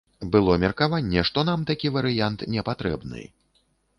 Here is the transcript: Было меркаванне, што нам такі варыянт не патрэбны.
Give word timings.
Было 0.35 0.53
меркаванне, 0.63 1.23
што 1.29 1.43
нам 1.49 1.67
такі 1.71 1.93
варыянт 1.97 2.39
не 2.53 2.61
патрэбны. 2.69 3.21